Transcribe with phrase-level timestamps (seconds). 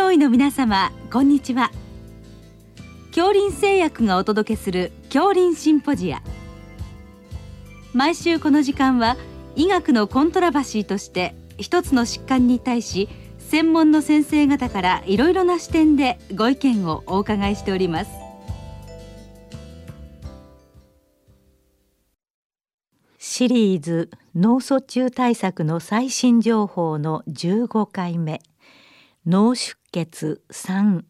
[0.00, 1.70] 上位の皆様こんにちは。
[3.08, 6.22] 恐林製薬がお届けする恐林シンポジア。
[7.92, 9.18] 毎週この時間は
[9.56, 13.10] 医学のコントラバシーとして一つの疾患に対し
[13.40, 18.10] 専門の先生方からいろいろな視点でご意見をお伺いしております。
[23.18, 28.40] シリーズ脳卒中対策の最新情報の15回目。
[29.26, 31.02] 脳出血3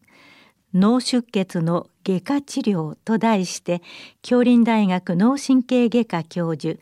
[0.75, 3.83] 脳出血の外科治療と題して
[4.21, 6.81] 京林大学脳神経外科教授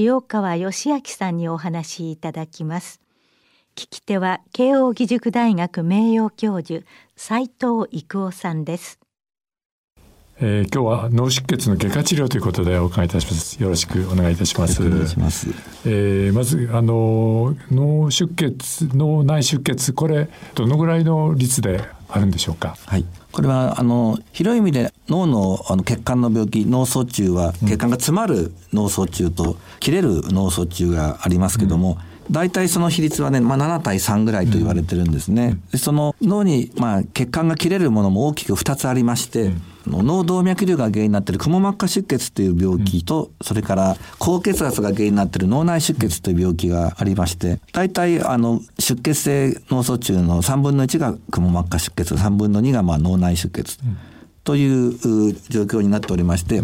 [0.00, 3.00] 塩川義明さんにお話しいただきます。
[3.76, 6.84] 聞き手は慶應義塾大学名誉教授
[7.16, 9.03] 斉藤育夫さんです。
[10.40, 13.62] えー、今日は脳出血の外科治療ということでお伺いいたします。
[13.62, 14.82] よろしくお願いいたします。
[15.16, 15.48] ます。
[15.86, 22.76] えー、まずあの脳出血、脳内出血これどのぐらいの率であるんでしょうか？
[22.84, 23.04] はい。
[23.30, 35.58] これはあの広い意味で脳のあの血管の病気脳卒中は血管が詰まる脳卒中と切れる脳卒中がありますけども、うん大体その比率はね、まあ、7対3ぐらいと言われてるんですね。
[35.72, 39.52] でその脳に、まあ、血管が切れるものも大きく2つありまして、
[39.86, 53.78] 脳動脈瘤が原因になっているくも膜下出血という病気と、それから高血圧が原因になっている脳内出血という病気がありまして、大体あの出血性脳卒中の3分の1がくも膜下出血、3分の2がまあ脳内出血
[54.44, 54.92] という
[55.48, 56.62] 状況になっておりまして、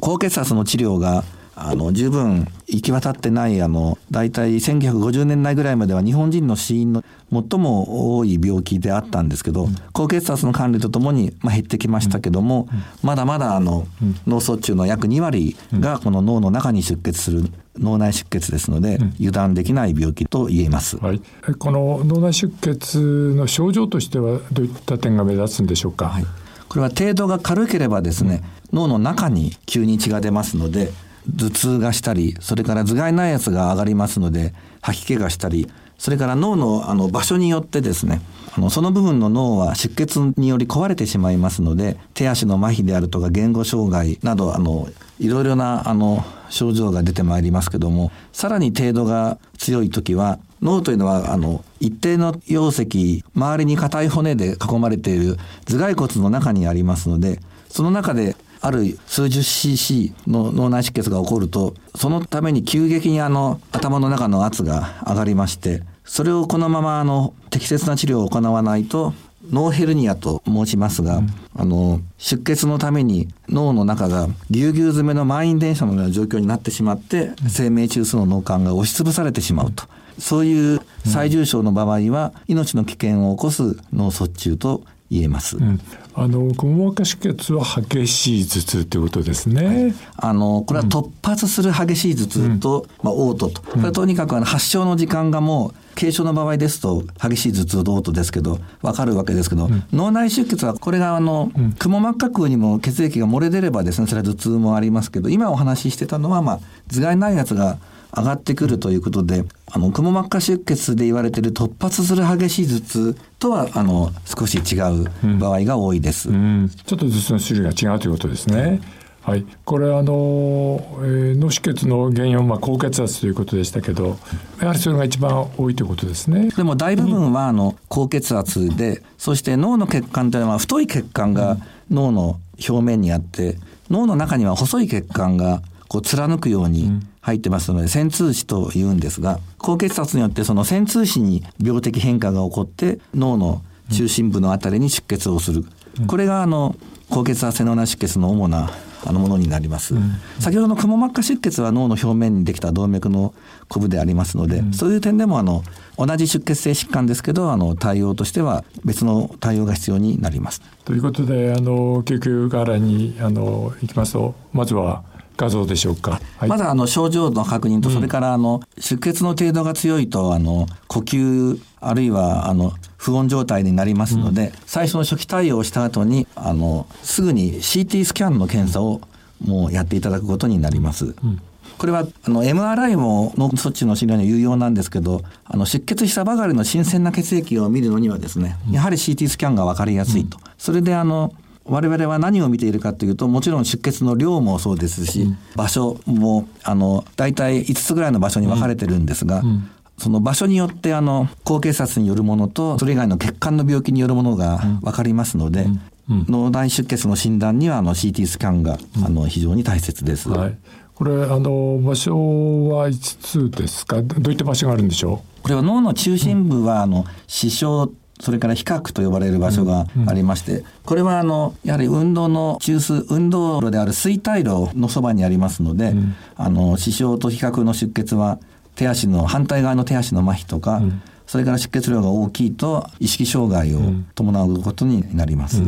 [0.00, 1.24] 高血圧の治療が
[1.62, 17.44] あの十分行き渡ってないあの大体1950年代ぐらいまでは日本人の死因の最も多い病気であったんですけど、うん、高血圧の管理とともに、まあ、減ってきましたけども、うん、まだまだあの、うん、脳卒中の約2割がこの脳の中に出血する
[17.76, 21.22] 脳内出血ですので、油断できない病気と言えます、はい、
[21.58, 26.26] この脳内出血の症状としてはどういった点が目立つんでしょうか、はい、
[26.68, 28.42] これは程度が軽ければですね、
[28.72, 30.92] 脳の中に急に血が出ますので
[31.36, 38.22] 頭痛がしたりそれから頭蓋内圧が上がりますので吐き気がしたりそれから脳のあの場所によってですね
[38.56, 44.88] あのその部分の脳は出血により壊れてしまいますので手足の麻痺であるとか言語障害などあの
[45.18, 55.36] いろいろなあの症状が出てまいりますけどもさらに程度が強い時は脳というのはあの一定の溶石周りに硬い骨で囲まれている
[55.66, 69.14] 頭蓋骨の中にありますのでその中である数十 cc の脳内出血が起こると、そのために急激にあの頭の中の圧が上がりまして、それをこのままあの適切な治療を行わないと、
[69.50, 79.84] 脳ヘルニアと申しますが、うん、あの出血のために脳の中がぎゅうぎゅう詰めの満員電車のような状況になってしまって、生命中枢の脳幹が押しつぶされてしまうと。
[80.18, 85.56] そういう最重症の場合は、命の危険を起こす脳卒中と言えます。
[85.56, 85.80] うん、
[86.14, 89.64] あのくも膜下出血は激しい頭痛ということですね。
[89.64, 107.78] はい、あのこれは突発する激しい頭痛と、うん、まあ嘔吐と、これはとにかくあの発症の時間がもう軽症の場合ですと激しい頭痛と嘔吐ですけどわかるわけですけど、うん、脳内出血はこれがあの、うん、くも膜下腔にも血液が漏れ出ればですねそれは頭痛もありますけど今お話ししてたのはまあ頭蓋内圧が
[108.16, 116.28] 上がってくるということで、あの、くも膜下出血で言われている突発する激しい頭痛とは、あの、少し違う場合が多いです。
[116.28, 116.34] うん。
[116.34, 118.80] うん、ちょっと頭痛の種類が違うということですね。
[119.22, 124.18] はい、これあの、えー、脳出血の原因はまあ高血圧ということでしたけど
[124.60, 126.48] やはりそれが一番多いということですね。
[126.48, 131.58] でも大部分はあの高血圧でそして脳の血管というのは太い血管が
[131.90, 133.58] 脳の表面にあって
[133.90, 145.64] 脳の中には細い血管がこう貫くように入ってますので、線通子と言うんですが、高血圧によってその線通子に病的変化が起こって、脳の中心部のあたりに出血をする。
[146.06, 146.76] これがあの、
[147.10, 148.70] 高血圧性脳内出血の主な
[149.04, 153.34] あのものになります、うん、先ほどのくも膜下出血は脳の表面にできた動脈の
[153.68, 155.62] コブでありますので、うん、そういう点でもあの
[155.96, 160.60] 同じ出血性疾患ですけどあの対応としては別の対応が必要になります。
[160.84, 165.02] ということであの救急側にあの行きますとまずは
[165.40, 166.20] 画像でしょうか。
[166.36, 179.00] はい、まずあの症状の確認と、それからあの出血の程度が強いと、あの呼吸あるいはあの不穏状態になりますので、うん、最初の初期対応をした後にあのすぐに CT スキャンの検査を
[179.42, 181.06] もうやっていただくことになります。
[181.06, 181.40] うん。
[181.78, 191.32] これはあの MRI も脳卒中の治療には有用なんですけどあの出血したばかりの新鮮な血液を見るのにはですねやはり CT スキャンが分かりやすいと、それであの
[191.64, 199.48] 我々は何を見ているかというともちろん出血の量もそうですし、うん、場所もあの大体5つぐらいの場所に分かれてるんですが、うん。
[199.48, 205.66] うん、その場所によってあの高血圧によるものとそれ以外の血管の病気によるものが分かりますので、
[206.08, 210.28] 脳内出血の診断にはあの CT スキャンが、あの非常に大切です。
[210.28, 210.58] はい。
[210.94, 214.02] これあの場所は5つですか？
[214.02, 215.42] どういった場所があるんでしょう？
[215.42, 217.88] これは脳の中心部は、あの視床
[218.20, 225.94] それから比較と呼ばれる場所がありまして、これはあのやはり運動の中枢運動路である垂体路のそばにありますので、
[226.36, 228.38] あの視床と比較の出血は
[228.76, 230.82] 手足の反対側の手足の麻痺とか、
[231.26, 233.80] それから出血量が大きいと意識障害を
[234.14, 235.62] 伴うことになります。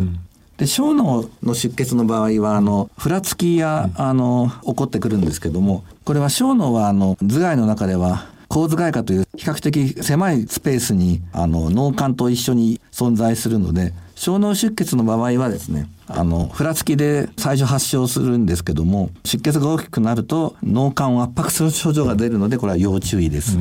[0.59, 23.57] で小脳の出血の場合はあのふらつきや、あの起こってくるんですけどもこれは小脳はあの頭蓋の中では構図外科という比較的狭いスペースにあの脳幹と一緒に存在するので小脳出血の場合はですねあのふらつきで最初発症するんですけども出血が大きくなると脳幹を圧迫する症状が出るのでこれは要注意です。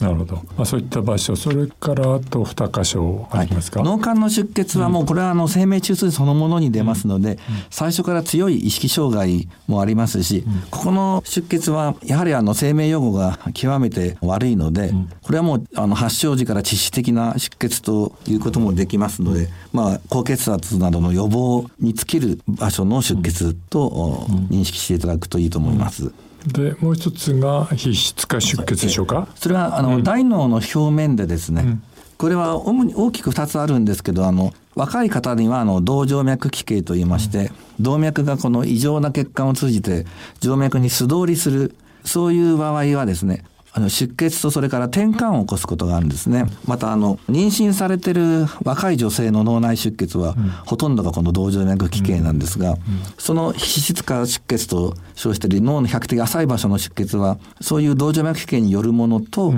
[0.00, 1.36] なるほど、まあ、そういった場所。
[1.36, 7.38] それからあと2箇所ありますか、はい、脳幹の出血はもうこれはあの生命中枢そのものに出ますので、うん、
[7.68, 26.10] 最初から強い意識障害もありますし、うん、ここの出血はやはりあの生命予後が極めて悪いので、うん、これはもうあの発症時から致死的な出血ということもできますので、まあ、高血圧などの予防に尽きる場所の出血と認識していただくといいと思います。
[26.46, 31.82] でもう一つが皮質化出血でしょうかそれはあの、うん、大脳の表面でですね、うん、
[32.16, 40.06] これは主に大きく2つあるんですけどあの若い方にはあの動静脈奇形といいまして、うん、動脈がこの異常な血管を通じて
[40.40, 46.46] 静脈に素通りするそういう場合はですねあの出血とそれから転換を起こすことがあるんですね。
[46.66, 52.74] またあの妊娠されてる若い女性の脳内出血は、うん、ほとんどがこの動静脈奇形なんですが、うん。
[52.74, 52.80] うん、
[53.16, 59.54] その皮質化出血と称している脳の比較的浅い場所の出血はそういう動静脈奇形によるものと、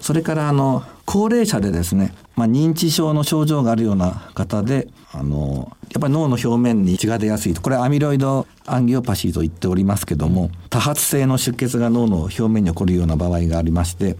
[0.00, 7.62] それからあの高齢者でですね、まあ、認知症の症状があるような方であのやっぱり脳の表面に血が出やすいと。
[7.62, 14.16] これはアミロイドアンギオパシーと言っておりますけども多発性の出血が脳の表面に起こるような場合がありまして、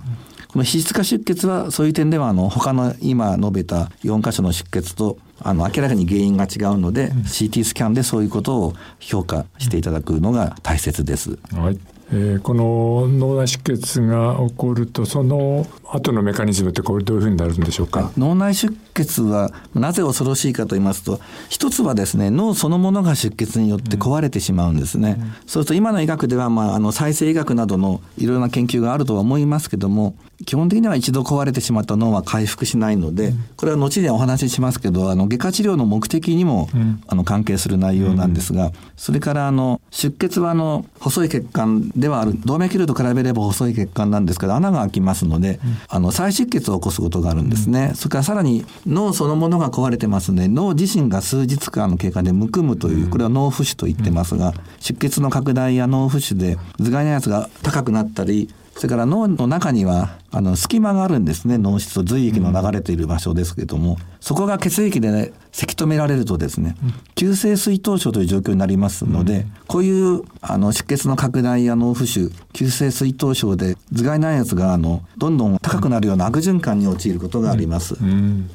[0.48, 11.38] この皮質化出血はそういう点ではあの他の今述べた4箇所の出血とあの明らかに原因が違うので、CT スキャンでそういうことを評価していただくのが大切です。
[11.52, 11.78] はい
[12.12, 18.10] えー、この脳内出血が起こるとその後のメカニズムってこれどういうふうになるんでしょうか？
[18.18, 36.68] 脳内出血はなぜ恐ろしいかと言いますと一つはですね脳そのものが出血によって壊れてしまうんですね、うん、そうすると今の医学では、まあ、あの再生医学などのいろいろな研究があるとは思いますけども基本的には一度壊れてしまった脳は回復しないので、これは後にお話ししますけどあの外科治療の目的にも、
[37.06, 42.38] あの関係する内容なんですが、それからあの出血はあの細い血管ではある。
[42.44, 61.56] 動脈瘤と比べれば細い血管なんですけど穴が開きますので、あの再出血を起こすことがあるんですね、それからさらに脳そのものが壊れてますので脳自身が数日間の経過でむくむというこれは脳浮腫と言ってますが、出血の拡大や脳浮腫で頭蓋のやつが高くなったりそれから脳の中にはあの隙間があるんですね。
[61.56, 66.76] 脳室と髄液の流れている場所ですけども、そこが血液で、ね、せき止められるとですね
[67.14, 77.94] 急性水頭症という状況になりますので、こういうあの出血の拡大や脳浮腫急性水頭症で頭蓋内圧があのどんどん高くなるような悪循環に陥ることがあります。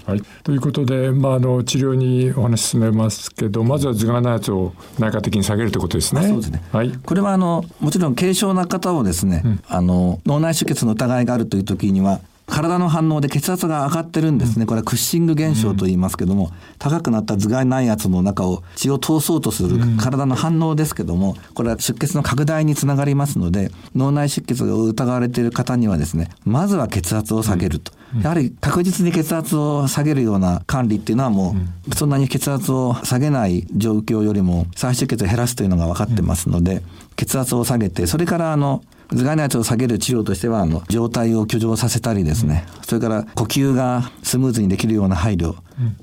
[0.06, 6.28] はい、ということで、まあ、あの治療にお話し進めますけどまずは頭蓋内圧を内科的に下げるということですね。
[6.28, 14.66] そうですね、はい、これはあのもちろん軽症な方をですね、うん、あの脳内出血の疑いがあるという時には体の反応で血圧が上がってるんですね。
[14.66, 27.94] これはクッシング現象と言いますけども、高くなった頭蓋内圧の中を血を通そうとする体の反応ですけども、これは出血の拡大につながりますので、脳内出血が疑われている方にはですね、まずは血圧を下げると。
[28.22, 31.56] やはり確実に血圧を下げるような管理っていうのはも
[31.90, 36.84] う、そんなに血圧を下げない状況よりも再出血を減らすというのが分かってますので、
[37.16, 45.56] 血圧を下げて、それからあの、頭蓋内圧を下げる治療としては、あの、状態を居上させたりですね、それから呼吸がスムーズにできるような配慮、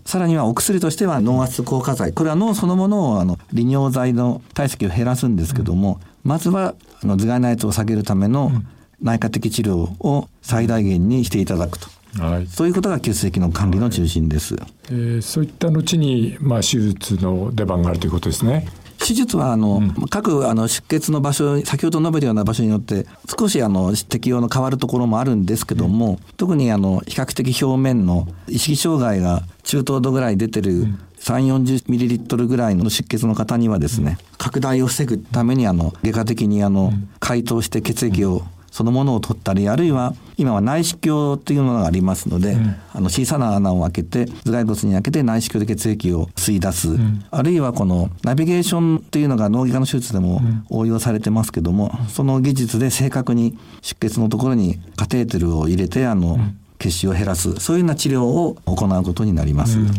[0.05, 2.13] さらにはお薬としては脳圧硬化剤。
[2.13, 8.53] これは脳そのものをあの利尿剤の体積を減らすんですけども、まずはあの頭蓋内圧を下げるための
[9.01, 11.89] 内科的治療を最大限にしていただくと。
[12.19, 14.57] はい、そういうことが急性期の管理の中心です。
[14.57, 18.67] はい、えー、そういった後にまあ手術の出番があるということですね。
[19.09, 23.07] 手術はあの、うん、各あの出血の場所先ほど述べたような場所によって
[23.39, 31.01] 少しあの適用の変わるところもあるんですけども、うん、特にあの比較的表面の意識障害が中等度ぐらい出てる、うん。
[31.21, 38.43] 3 4 0ミリリットルぐらいの出血の方にはですね、拡大を防ぐためにあの外科的にあの解凍して血液を
[38.79, 56.39] そのものを取ったりあるいは今は内視鏡というものがありますので、うん、あの小さな穴を開けて頭蓋骨に開けて内視鏡で血液を吸い出す、うん、あるいはこのナビゲーションというのが脳外科の手術でも応用されてますけども、その技術で正確に出血のところにカテーテルを入れてあの、
[56.79, 59.81] 血腫を減らすそういうような治療を行うことになります。
[59.81, 59.91] うん、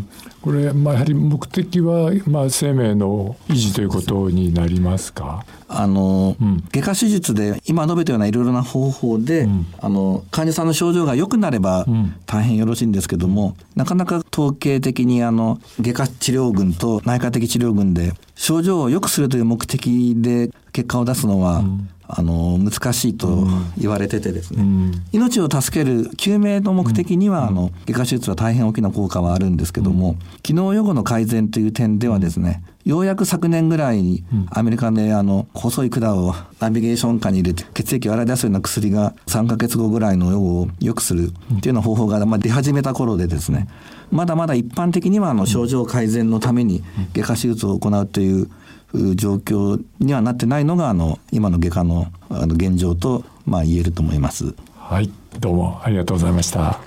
[0.42, 5.46] これ、まあ、やはり目的は、まあ、生命の維持ということになりますか？
[5.68, 11.86] あの、うん、外科手術で今述べたようないろいろな方法で、うん、あの患者さんの症状が良くなれば
[12.26, 21.64] 大変よろしいんですけども、なかなか統計的にあの外科治療群と内科的治療群で症状を良くするという目的で結果を出すのは、
[22.12, 23.48] あの難しいと
[23.78, 43.68] 言われててですね、うん、命を助ける救命の目的には、あの外科手術は大変大きな効果はあるんですけども、機能予後の改善という点ではですねようやく昨年ぐらいにアメリカであの細い管をナビゲーション下に入れて血液を洗い出すような薬が3ヶ月後ぐらいの予後を良くするっていうような方法がま出始めた頃でですね
[44.12, 46.82] まだまだ一般的にはあの症状改善のために
[47.14, 48.50] 外科手術を行うという
[48.94, 54.54] 状況にはなってないのがあの今の外科のあの現状とまあ言えると思います。
[54.78, 56.80] はいどうもありがとうございました。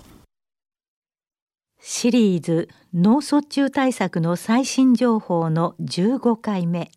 [1.84, 6.92] シリーズ脳卒中対策の最新情報の15回目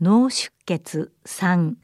[0.00, 1.74] 脳出血3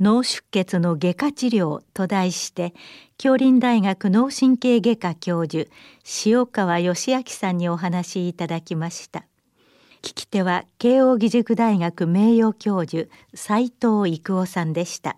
[0.00, 2.74] 脳出血の外科治療と題して
[3.16, 5.70] 京林大学脳神経外科教授
[6.26, 9.24] 塩川義明さんにお話しいただきました
[10.04, 15.16] 聞き手は慶應義塾大学名誉教授斉藤育夫さんでした。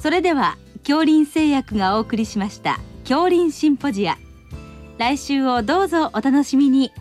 [0.00, 4.18] それでは京林製薬がお送りしました京林シンポジア。
[4.98, 6.92] 来週をどうぞお楽しみに。